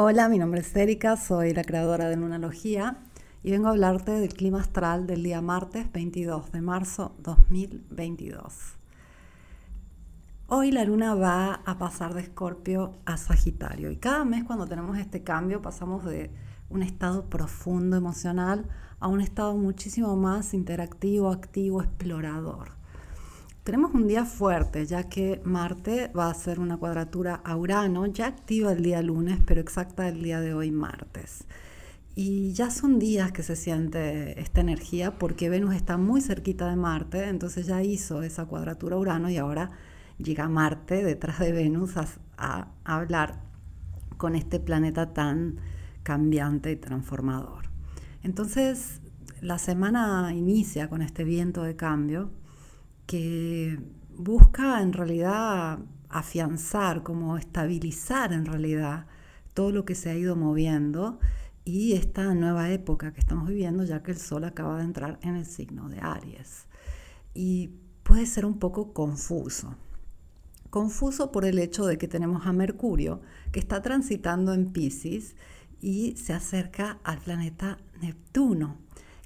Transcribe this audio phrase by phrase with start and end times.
[0.00, 2.98] Hola, mi nombre es Erika, soy la creadora de Lunalogía
[3.42, 8.76] y vengo a hablarte del clima astral del día martes 22 de marzo 2022.
[10.46, 14.96] Hoy la luna va a pasar de Escorpio a Sagitario y cada mes cuando tenemos
[14.98, 16.30] este cambio pasamos de
[16.70, 18.68] un estado profundo emocional
[19.00, 22.77] a un estado muchísimo más interactivo, activo, explorador.
[23.68, 28.26] Tenemos un día fuerte, ya que Marte va a hacer una cuadratura a Urano, ya
[28.26, 31.44] activa el día lunes, pero exacta el día de hoy martes.
[32.14, 36.76] Y ya son días que se siente esta energía porque Venus está muy cerquita de
[36.76, 39.70] Marte, entonces ya hizo esa cuadratura a Urano y ahora
[40.16, 41.92] llega Marte detrás de Venus
[42.38, 43.42] a, hablar
[44.16, 45.56] con este planeta tan
[46.04, 47.64] cambiante y transformador.
[48.22, 49.02] Entonces
[49.42, 52.30] la semana inicia con este viento de cambio
[53.08, 53.80] que
[54.14, 55.78] busca en realidad
[56.10, 59.06] afianzar, como estabilizar en realidad
[59.54, 61.18] todo lo que se ha ido moviendo
[61.64, 65.36] y esta nueva época que estamos viviendo, ya que el Sol acaba de entrar en
[65.36, 66.66] el signo de Aries.
[67.32, 67.70] Y
[68.02, 69.74] puede ser un poco confuso.
[70.68, 73.22] Confuso por el hecho de que tenemos a Mercurio,
[73.52, 75.34] que está transitando en Pisces
[75.80, 78.76] y se acerca al planeta Neptuno.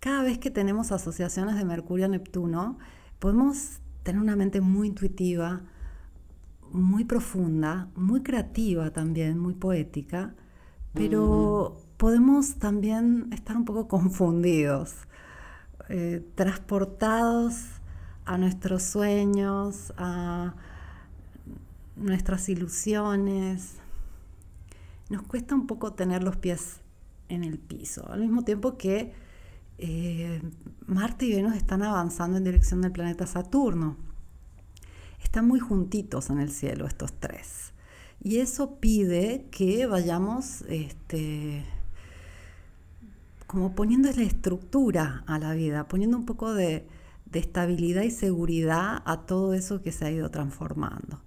[0.00, 2.78] Cada vez que tenemos asociaciones de Mercurio-Neptuno,
[3.18, 5.62] podemos tener una mente muy intuitiva,
[6.70, 10.34] muy profunda, muy creativa también, muy poética,
[10.94, 14.94] pero podemos también estar un poco confundidos,
[15.88, 17.54] eh, transportados
[18.24, 20.54] a nuestros sueños, a
[21.96, 23.76] nuestras ilusiones.
[25.08, 26.80] Nos cuesta un poco tener los pies
[27.28, 29.12] en el piso, al mismo tiempo que
[29.78, 30.42] eh,
[30.86, 33.96] Marte y Venus están avanzando en dirección del planeta Saturno.
[35.22, 37.72] Están muy juntitos en el cielo estos tres.
[38.20, 41.64] Y eso pide que vayamos este,
[43.46, 46.86] como poniendo la estructura a la vida, poniendo un poco de,
[47.26, 51.22] de estabilidad y seguridad a todo eso que se ha ido transformando.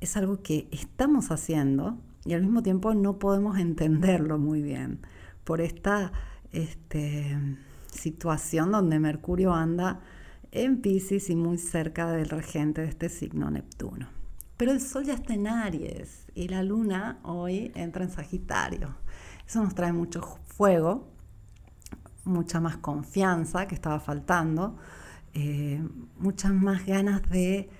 [0.00, 5.00] Es algo que estamos haciendo y al mismo tiempo no podemos entenderlo muy bien
[5.44, 6.12] por esta
[6.52, 7.36] este,
[7.92, 10.00] situación donde Mercurio anda
[10.52, 14.08] en Pisces y muy cerca del regente de este signo Neptuno.
[14.56, 18.96] Pero el Sol ya está en Aries y la Luna hoy entra en Sagitario.
[19.46, 21.08] Eso nos trae mucho fuego,
[22.24, 24.76] mucha más confianza que estaba faltando,
[25.32, 25.82] eh,
[26.18, 27.70] muchas más ganas de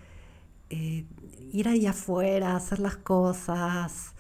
[0.71, 1.05] eh,
[1.53, 4.15] ir ahí afuera, hacer las cosas,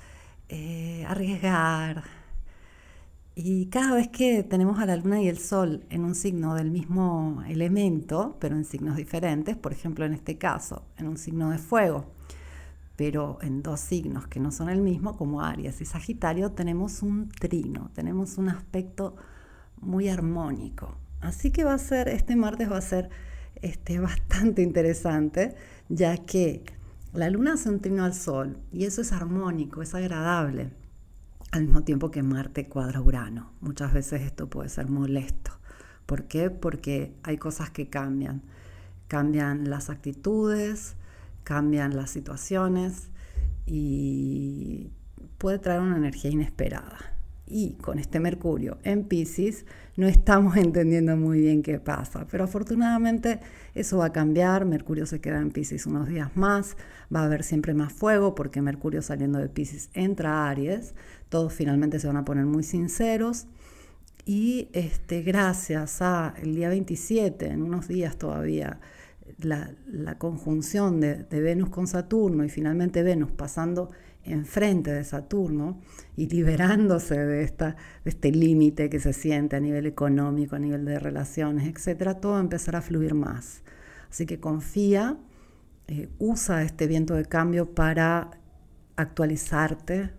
[0.49, 2.03] eh, arriesgar,
[3.35, 6.71] y cada vez que tenemos a la luna y el sol en un signo del
[6.71, 11.59] mismo elemento, pero en signos diferentes, por ejemplo en este caso, en un signo de
[11.59, 12.07] fuego,
[12.97, 17.29] pero en dos signos que no son el mismo, como Aries y Sagitario, tenemos un
[17.29, 19.17] trino, tenemos un aspecto
[19.81, 20.97] muy armónico.
[21.21, 23.11] Así que va a ser, este martes va a ser
[23.63, 25.55] este, bastante interesante,
[25.89, 26.65] ya que
[27.15, 30.73] la luna hace un trino al sol y eso es armónico, es agradable
[31.51, 33.53] al mismo tiempo que Marte cuadra Urano.
[33.61, 35.53] Muchas veces esto puede ser molesto.
[36.07, 36.51] ¿Por qué?
[36.51, 38.43] Porque hay cosas que cambian.
[39.09, 40.97] Cambian las actitudes,
[41.45, 43.11] cambian las situaciones
[43.67, 44.91] y
[45.39, 47.20] puede traer una energía inesperada
[47.51, 49.67] y con este Mercurio en Pisces
[49.97, 53.41] no estamos entendiendo muy bien qué pasa, pero afortunadamente
[53.75, 56.77] eso va a cambiar, Mercurio se queda en Pisces unos días más,
[57.15, 60.95] va a haber siempre más fuego porque Mercurio saliendo de Pisces entra a Aries,
[61.29, 63.47] todos finalmente se van a poner muy sinceros.
[64.27, 68.79] Y este, gracias a el día 27, en unos días todavía,
[69.39, 73.91] la, conjunción de, de Venus con Saturno y finalmente Venus pasando
[74.25, 75.81] enfrente de Saturno
[76.17, 80.85] y liberándose de, esta, de este límite que se siente a nivel económico, a nivel
[80.85, 83.63] de relaciones, etcétera, todo va a empezar a fluir más.
[84.11, 85.19] Así que confía,
[85.89, 88.31] eh, usa este viento de cambio para
[88.97, 90.11] actualizarte,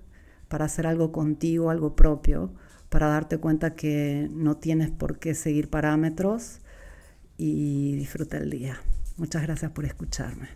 [0.47, 2.53] para hacer algo contigo, algo propio,
[2.89, 6.59] para darte cuenta que no tienes por qué seguir parámetros
[7.37, 8.81] y disfruta el día.
[9.17, 10.49] Muchas gracias por escucharme.